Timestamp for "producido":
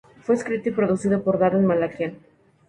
0.71-1.23